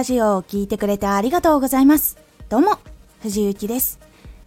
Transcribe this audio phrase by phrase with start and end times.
[0.00, 2.16] ラジオを聴いてくれてありがとうございます。
[2.48, 2.78] どうも、
[3.20, 4.00] 藤幸です。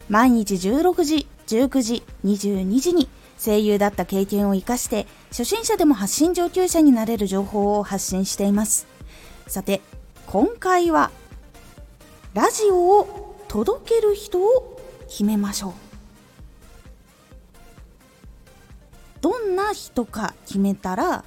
[0.09, 3.07] 毎日16時、19時、22時に
[3.37, 8.87] 声優だった経験を活かして初心者でも発信上級者になれる情報を発信しています。
[9.45, 9.81] さて、
[10.25, 11.11] 今回は
[12.33, 15.73] ラジオを届ける人を決めましょう。
[19.21, 21.23] どんな人か決めたら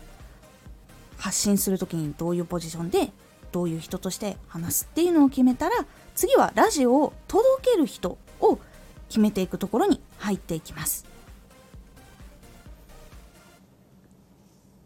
[1.16, 3.12] 発信する時にどういうポジションで
[3.56, 8.58] どういう人として話すっていうのを決めたら次はラジオを届ける人を
[9.08, 11.06] 決めていくところに入っていきます。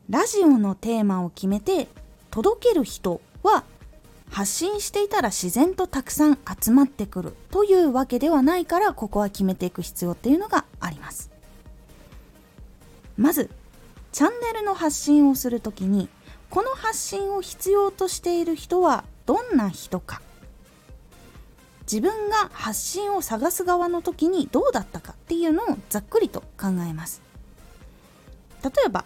[0.08, 1.88] ラジオのテーマを決めて
[2.30, 3.64] 届ける人は
[4.30, 11.32] 発信していたら自然とたくさん集まってくるというわけではないからここは決めていく必要っていうのがあります。
[13.16, 13.50] まず
[14.12, 16.08] チャンネルの発信をするときに
[16.50, 20.20] この発信を必要としている人はどんな人か。
[21.82, 27.22] 自分が発信を探す側の時にどうだったかっていうのをざっくりと考えます。
[28.62, 29.04] 例えば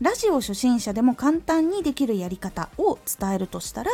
[0.00, 3.90] ラジオ初心者でも簡単にできるやり方を伝えるとしたら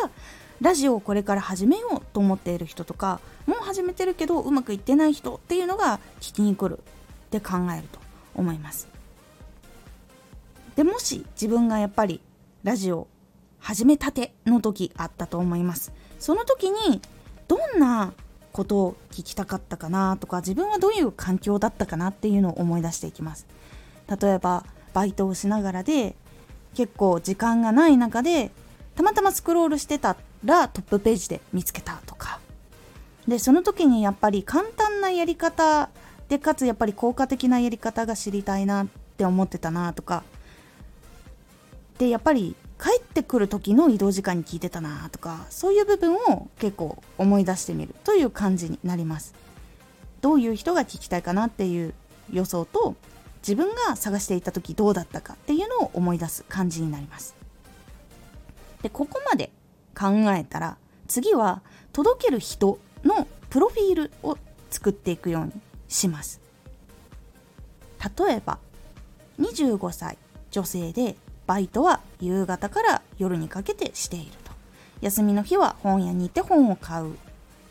[0.60, 6.82] ラジオをこれから始めようと思っている人とかもう始めてるけどうまくいってない人っていうのが聞きに来るっ
[7.30, 7.98] て考えると
[8.36, 8.88] 思います。
[10.76, 12.20] でもし自分がやっぱり
[12.66, 13.06] ラジオ
[13.60, 15.92] 始めたての時あったと思います。
[16.18, 17.00] その時に
[17.46, 18.12] どんな
[18.50, 23.46] ことを聞きたかったかなとか自分はどういう環境だったかなっていうのを思い出していきます。
[24.20, 24.64] 例えば
[24.94, 26.16] バイトをしながらで
[26.74, 28.50] 結構時間がない中で
[28.96, 32.40] たまたまスクロールしてたらトップページで見つけたとか。
[33.28, 35.88] でその時にやっぱり簡単なやり方
[36.28, 38.86] でかつやっぱり効果的なやり方が知りたいなっ
[39.16, 40.24] て思ってたなとか
[41.98, 49.34] でやっぱり帰ってくる時の移動時間に聞いてたなとかそういう部分を結構思い出してみるという感じになります。
[50.20, 51.94] どういう人が聞きたいかなっていう
[52.32, 52.96] 予想と
[53.38, 57.34] 自分が探していた時どうだったかっていうのを思い出す感じになります。
[58.82, 59.50] でここまで
[59.98, 60.76] 考えたら
[61.08, 61.62] 次は
[61.92, 64.36] 届ける人のプロフィールを
[64.70, 65.52] 作っていくように
[65.88, 66.40] します。
[68.18, 68.58] 例えば
[69.40, 70.18] 25歳
[70.50, 74.52] 女性でバイトは夕方から夜にかけてしていると。
[75.00, 77.16] 休みの日は本屋に行って本を買う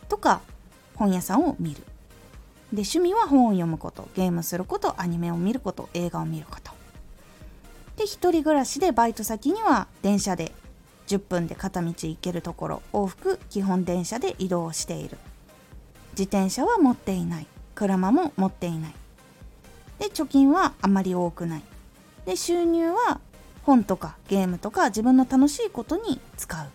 [0.07, 0.41] とか
[0.95, 1.77] 本屋さんを見る。
[2.73, 4.07] で趣味は本を読むこと。
[4.15, 4.99] ゲームすること。
[5.01, 5.89] アニメを見ること。
[5.93, 6.71] 映画を見ること。
[7.97, 10.51] で一人暮らしでバイト先には電車で
[11.07, 12.81] 10分で片道行けるところ。
[12.93, 15.17] 往復基本電車で移動している。
[16.11, 17.47] 自転車は持っていない。
[17.75, 18.93] 車も持っていない。
[19.99, 21.63] で貯金はあまり多くない。
[22.25, 23.19] で収入は
[23.65, 26.67] 本とかゲームとか自分の楽しいことに使う。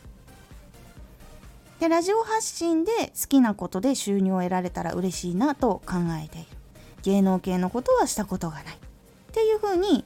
[1.78, 6.46] でラジオ発信で好きなことで収入を得られたら嬉しいなと考えている。
[7.02, 8.74] 芸能系のことはしたことがない。
[8.74, 8.78] っ
[9.32, 10.04] ていう風に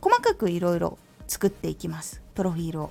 [0.00, 0.98] 細かくいろいろ
[1.28, 2.22] 作っていきます。
[2.34, 2.90] プロフィールを。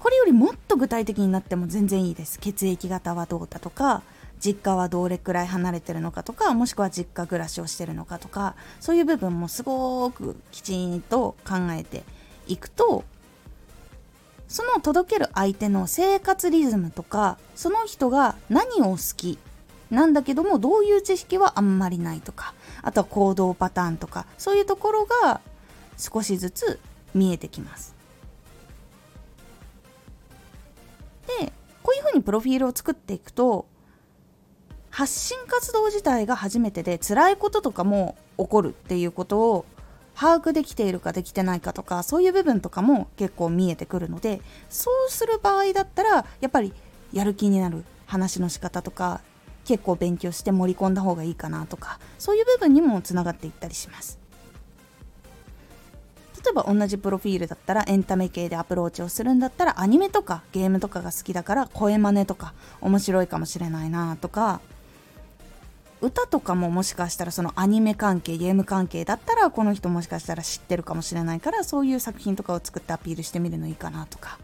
[0.00, 2.40] これよりもっと具体的になっても全然いいです。
[2.40, 4.02] 血液型はどうだとか
[4.44, 12.02] 実家はどれくらい離れてるのかとかもしくは実家暮らしをしてるのかとかそういう部分もすごくきちんと考えて
[12.46, 13.04] いくと
[14.46, 19.38] その届ける相手の生活リズムとかその人が何を好き
[19.90, 22.52] なんだけどもどういう知識はあんまりないとか
[22.82, 25.40] あとは行動パターンとかそういうところが
[25.96, 26.80] 少しずつ
[27.14, 27.94] 見えてきます。
[31.40, 31.52] で
[31.82, 33.66] こういうふうにプロフィールを作っていくと
[34.94, 39.66] 発信活動自体が初めてで辛いこととかも起こるっていうことを
[40.14, 44.40] 把握できているかできてないかとかそういう部分とかも結構見えてくるので
[44.70, 46.72] そうする場合だったらやっぱり
[47.12, 49.20] やる気になる話の仕方とか
[49.64, 54.20] 結構勉強して盛り込んだ方がいいかなとかそういう部分にもつながっていったりします。
[56.44, 62.52] 例えば同じプロフィールだったらエンタメ系でアプローチをするんだったらアニメとかゲームとかが好きだから声真似とか
[62.82, 64.60] 面白いかもしれないなとか
[66.00, 74.38] 歌とかももしかしたらそのアニメ関係ゲーム関係だったらこの人もしかしたら知ってるかもしれないからそういう作品とかを作ってアピールしてみるのいいかなとか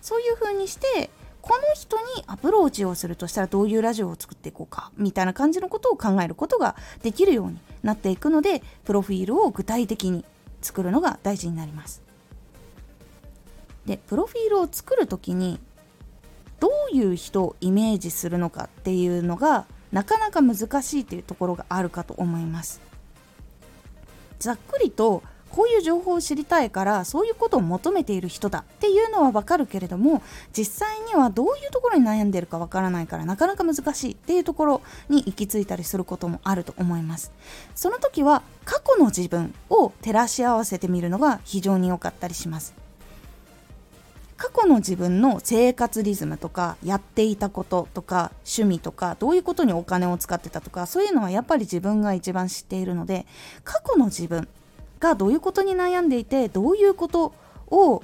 [0.00, 1.10] そういう風にして
[1.40, 10.24] この人にアプローチをするとしたらどういうラジオを作っていこうかみたいな感じのことを考えることができるようになっていくのでプロフィールを具体的に
[10.60, 12.00] 作るのが大事になります。
[13.86, 15.58] でプロフィールを作る時に
[16.60, 22.80] どういう人をイメージするのかっていうのがなかなか難しいというところがあるかと思います。
[24.38, 25.22] ざっくりと
[25.52, 30.22] こういう情報を知りたいからそういうことを求めている人だっていうのはわかるけれども
[30.56, 37.32] 実際にはどういうところに悩んでるかわからないからなかなか難しいっていうところに行き着いたりすることもあると思います。
[37.74, 42.81] その時は過去の自分を照らし合わせてみるのが非常に良かったりします。
[44.42, 53.24] 過去の自分の生活リズムとかやっていたこととか趣味とかどういうことにお金を使ってたとかそういうのはやっぱり自分が一番知っているので
[53.62, 54.48] 過去の自分
[54.98, 57.32] がどういうことに悩んでいてどういうこと
[57.68, 58.02] を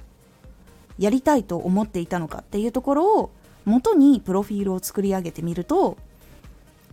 [0.96, 3.30] やりたいと思っていたのかっていうところを
[3.64, 5.98] 元にプロフィールを作り上げてみると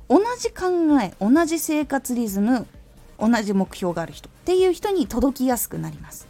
[0.09, 0.65] 同じ考
[1.03, 2.65] え同じ生活リズム
[3.19, 6.27] 同じ目標がある人っていう人に届きやすくなります。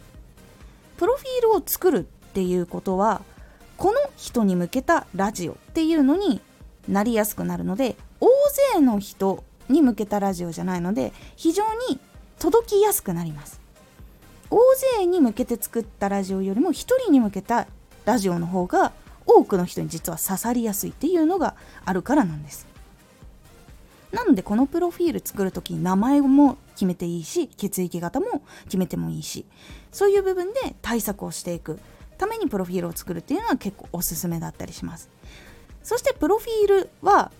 [0.98, 3.22] プロフィールを作るっていうことは
[3.78, 6.42] この人に向けたラジオっていうのに
[6.86, 8.28] なりやすくなるので大
[8.74, 11.98] 勢の人に向けたラジオじゃないので非常に
[12.38, 13.58] 届きやすくなります。
[14.50, 14.58] 大
[14.98, 17.68] 勢に向けて作ったラジオよりも1人に向けた
[18.04, 18.92] ラジオの方が
[19.24, 21.56] 多くの人に実は刺さりやすいっていうのが
[21.86, 22.66] あるからなんです。
[24.12, 29.46] なのでこのプロフィール作る時に名前も決めていいし血液型も決めてもいいし
[29.90, 31.80] そういう部分で対策をしていく。
[32.16, 35.08] ためにプロフィールを作るっていうのは結構おすすめだったりします。
[35.82, 37.30] そしてプロフィールは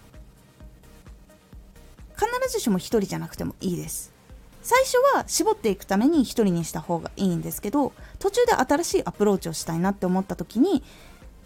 [2.14, 4.16] 必ずしも1人じゃなくてもいいです。
[4.62, 10.82] 最初は絞っていくために1人にした方がいいんですけど途中で新しいアプローチをしたいなって思った時に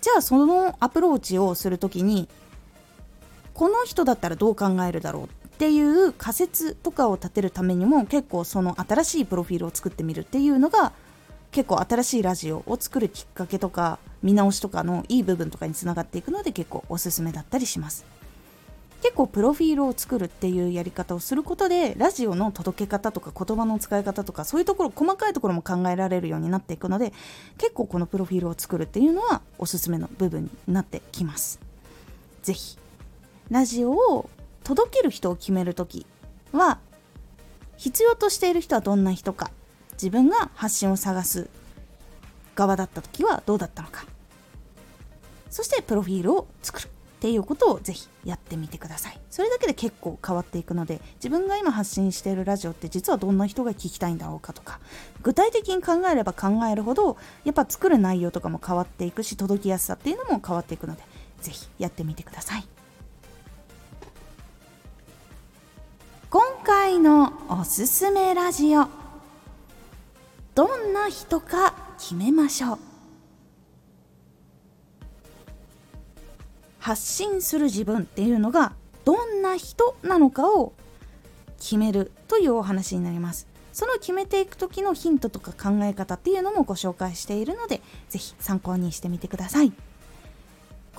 [0.01, 2.31] じゃあそのアプローチをする時に
[3.53, 5.29] この人だったらどう考えるだろうっ
[5.59, 10.93] ていう仮説とかを立てるためにも結構その新しいプロフィールを作ってみるっていうのが
[11.53, 18.05] 結構新しいラジオを作るきっかけとか見直しとかのいい部分とかにつながっていくので結構おすすめだったりします。
[19.03, 27.15] 結構プロフィールを作るっていうやり方をすることでラジオの届け方とか言葉の使い方とかそういうところ細かいところも考えられるようになっていくので
[27.57, 31.61] 結構このプロフィールを作るっていうのはおすすめの部分になってきます。
[32.43, 32.79] 是非
[33.51, 34.29] ラジオを
[34.65, 36.07] 届ける人を決める時
[36.53, 36.79] は
[37.79, 39.51] 必要としている人はどんな人か
[40.01, 41.51] 自分が発信を探す
[42.55, 44.07] 側だった時はどうだったのか。
[45.51, 46.89] そしてプロフィールを作るっ
[47.21, 49.21] ていうことをぜひやってみてください。
[49.29, 54.81] それだけで結構変わっていくので自分が今発信しているラジオって実はどんな人が聞きたいんだろうかとか
[55.23, 61.03] 具体的に考えれば考えるほどやっぱ作る内容とかも変わっていくし届きやすさっていうのも変わっていくので
[61.43, 62.65] ぜひやってみてください。
[66.31, 69.00] 今回のおすすめラジオ。
[70.61, 72.79] どんな人か決めましょう。
[76.79, 78.75] 発信する自分っていうのが
[79.07, 80.75] どんな人なのかを
[81.59, 83.47] 決めるというお話になります。
[83.73, 87.81] その決めていく時のヒントとか考え方っていうのもご紹介しているので
[88.11, 89.73] 是非参考にしてみてください。